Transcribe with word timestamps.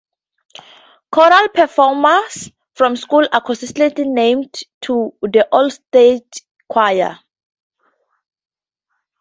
Choral 1.11 1.49
performers 1.49 2.49
from 2.73 2.95
the 2.95 2.99
school 3.01 3.27
are 3.31 3.39
consistently 3.41 4.05
named 4.09 4.59
to 4.81 5.13
the 5.21 5.47
All-State 5.51 6.41
Choir. 6.67 7.19